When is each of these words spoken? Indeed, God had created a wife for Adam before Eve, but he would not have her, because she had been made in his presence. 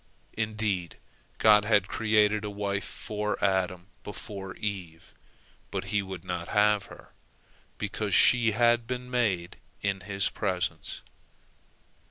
Indeed, 0.33 0.97
God 1.37 1.63
had 1.63 1.87
created 1.87 2.43
a 2.43 2.49
wife 2.49 2.83
for 2.85 3.37
Adam 3.45 3.85
before 4.03 4.55
Eve, 4.55 5.13
but 5.69 5.83
he 5.93 6.01
would 6.01 6.25
not 6.25 6.47
have 6.47 6.85
her, 6.87 7.11
because 7.77 8.15
she 8.15 8.53
had 8.53 8.87
been 8.87 9.11
made 9.11 9.57
in 9.83 10.01
his 10.01 10.27
presence. 10.31 11.03